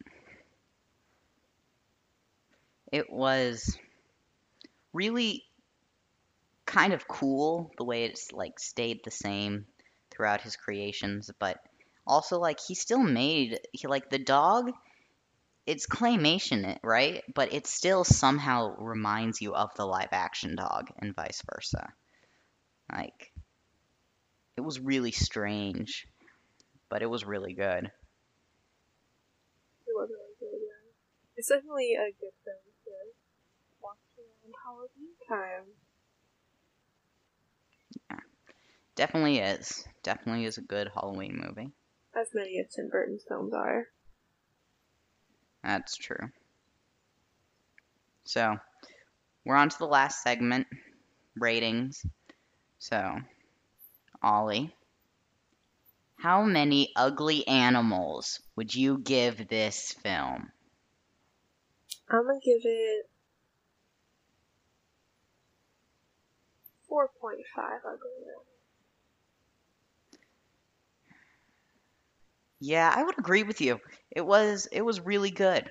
it 2.92 3.10
was 3.10 3.76
really 4.92 5.44
kind 6.66 6.92
of 6.92 7.08
cool 7.08 7.72
the 7.78 7.84
way 7.84 8.04
it's 8.04 8.32
like 8.32 8.58
stayed 8.58 9.00
the 9.04 9.10
same 9.10 9.66
throughout 10.10 10.42
his 10.42 10.56
creations, 10.56 11.30
but 11.38 11.58
also 12.06 12.38
like 12.38 12.60
he 12.60 12.74
still 12.74 13.02
made 13.02 13.58
he 13.72 13.88
like 13.88 14.10
the 14.10 14.18
dog 14.18 14.70
it's 15.66 15.86
claymation, 15.86 16.76
right? 16.82 17.22
But 17.34 17.52
it 17.52 17.66
still 17.66 18.04
somehow 18.04 18.74
reminds 18.78 19.40
you 19.40 19.54
of 19.54 19.74
the 19.76 19.86
live 19.86 20.08
action 20.12 20.56
dog 20.56 20.88
and 20.98 21.14
vice 21.14 21.42
versa. 21.52 21.92
Like, 22.92 23.32
it 24.56 24.60
was 24.60 24.80
really 24.80 25.12
strange, 25.12 26.08
but 26.88 27.02
it 27.02 27.06
was 27.06 27.24
really 27.24 27.54
good. 27.54 27.84
It 29.86 29.94
was 29.94 30.10
really 30.10 30.34
good, 30.40 30.58
yeah. 30.60 30.90
It's 31.36 31.48
definitely 31.48 31.94
a 31.94 32.10
good 32.20 32.34
film 32.44 32.71
Halloween 34.64 35.14
time. 35.28 35.64
Yeah. 38.10 38.20
Definitely 38.94 39.38
is. 39.38 39.86
Definitely 40.02 40.44
is 40.44 40.58
a 40.58 40.62
good 40.62 40.90
Halloween 40.94 41.42
movie. 41.44 41.70
As 42.14 42.28
many 42.34 42.58
of 42.58 42.70
Tim 42.70 42.88
Burton's 42.88 43.24
films 43.26 43.54
are. 43.54 43.86
That's 45.62 45.96
true. 45.96 46.30
So, 48.24 48.56
we're 49.44 49.56
on 49.56 49.68
to 49.68 49.78
the 49.78 49.86
last 49.86 50.22
segment 50.22 50.66
ratings. 51.36 52.04
So, 52.78 53.18
Ollie, 54.22 54.74
how 56.16 56.42
many 56.44 56.92
ugly 56.94 57.46
animals 57.48 58.40
would 58.56 58.74
you 58.74 58.98
give 58.98 59.48
this 59.48 59.92
film? 60.02 60.52
I'm 62.08 62.26
gonna 62.26 62.38
give 62.44 62.60
it 62.64 63.10
4.5 66.92 67.80
ugly 67.86 68.10
now. 68.26 68.42
Yeah, 72.60 72.92
I 72.94 73.02
would 73.02 73.18
agree 73.18 73.42
with 73.44 73.60
you. 73.62 73.80
It 74.10 74.20
was 74.20 74.68
it 74.70 74.82
was 74.82 75.00
really 75.00 75.30
good. 75.30 75.70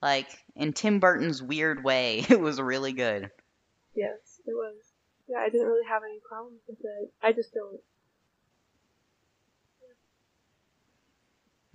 Like 0.00 0.28
in 0.54 0.72
Tim 0.72 1.00
Burton's 1.00 1.42
weird 1.42 1.82
way, 1.84 2.24
it 2.30 2.40
was 2.40 2.60
really 2.60 2.92
good. 2.92 3.30
Yes, 3.94 4.40
it 4.46 4.52
was. 4.54 4.76
Yeah, 5.28 5.38
I 5.38 5.48
didn't 5.48 5.66
really 5.66 5.86
have 5.88 6.02
any 6.04 6.20
problems 6.28 6.60
with 6.68 6.78
it. 6.80 7.12
I 7.22 7.32
just 7.32 7.52
don't 7.52 7.80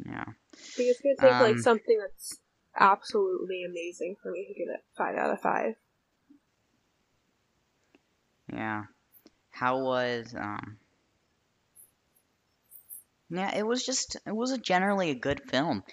Yeah. 0.05 0.25
think 0.75 0.89
it's 0.89 1.01
gonna 1.01 1.15
take 1.15 1.39
Um, 1.41 1.41
like 1.41 1.59
something 1.59 1.99
that's 1.99 2.39
absolutely 2.77 3.63
amazing 3.63 4.15
for 4.21 4.31
me 4.31 4.45
to 4.47 4.53
give 4.53 4.69
it 4.69 4.83
five 4.97 5.15
out 5.15 5.31
of 5.31 5.41
five. 5.41 5.75
Yeah. 8.51 8.83
How 9.51 9.79
was 9.79 10.33
um 10.37 10.77
Yeah, 13.29 13.55
it 13.55 13.65
was 13.65 13.85
just 13.85 14.17
it 14.25 14.35
was 14.35 14.51
a 14.51 14.57
generally 14.57 15.09
a 15.11 15.15
good 15.15 15.41
film. 15.49 15.83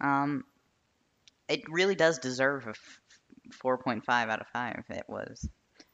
Um 0.00 0.44
it 1.48 1.62
really 1.68 1.94
does 1.94 2.18
deserve 2.18 2.66
a 2.66 2.70
f- 2.70 3.00
4.5 3.62 4.28
out 4.28 4.40
of 4.40 4.48
5. 4.48 4.84
It 4.90 5.04
was 5.08 5.48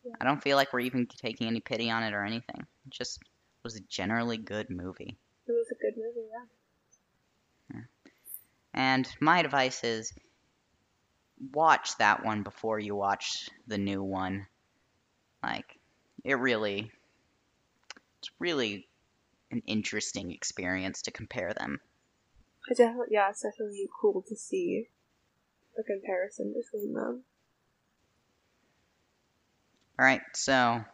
Yeah. 0.05 0.15
I 0.21 0.25
don't 0.25 0.43
feel 0.43 0.57
like 0.57 0.73
we're 0.73 0.81
even 0.81 1.07
taking 1.07 1.47
any 1.47 1.61
pity 1.61 1.91
on 1.91 2.03
it 2.03 2.15
or 2.15 2.25
anything. 2.25 2.67
It 2.87 2.91
just 2.91 3.21
was 3.63 3.77
a 3.77 3.81
generally 3.81 4.39
good 4.39 4.71
movie. 4.71 5.17
It 5.47 5.53
was 5.53 5.67
a 5.71 5.75
good 5.75 5.97
movie, 5.97 6.29
yeah. 6.31 6.45
And 8.75 9.09
my 9.21 9.39
advice 9.39 9.85
is 9.85 10.13
watch 11.53 11.97
that 11.99 12.25
one 12.25 12.43
before 12.43 12.79
you 12.79 12.95
watch 12.95 13.51
the 13.67 13.79
new 13.79 14.03
one. 14.03 14.47
Like 15.43 15.79
it 16.25 16.35
really 16.35 16.91
it's 18.21 18.31
really 18.39 18.87
an 19.51 19.63
interesting 19.67 20.31
experience 20.31 21.03
to 21.03 21.11
compare 21.11 21.53
them. 21.53 21.81
I 22.71 22.75
definitely, 22.75 23.09
yeah, 23.11 23.31
it's 23.31 23.43
definitely 23.43 23.89
cool 24.01 24.25
to 24.29 24.37
see 24.37 24.87
the 25.77 25.83
comparison 25.83 26.55
between 26.55 26.95
them. 26.95 27.25
All 29.99 30.07
right, 30.07 30.23
so 30.35 30.85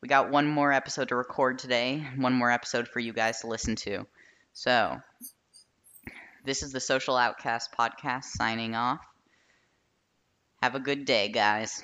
we 0.00 0.08
got 0.08 0.30
one 0.30 0.46
more 0.46 0.72
episode 0.72 1.08
to 1.08 1.16
record 1.16 1.58
today, 1.58 2.06
one 2.16 2.32
more 2.32 2.50
episode 2.50 2.86
for 2.86 3.00
you 3.00 3.12
guys 3.12 3.40
to 3.40 3.48
listen 3.48 3.74
to. 3.76 4.06
So, 4.52 5.00
this 6.44 6.62
is 6.62 6.72
the 6.72 6.80
Social 6.80 7.16
Outcast 7.16 7.70
podcast 7.76 8.24
signing 8.24 8.76
off. 8.76 9.00
Have 10.62 10.76
a 10.76 10.80
good 10.80 11.04
day, 11.04 11.28
guys. 11.28 11.82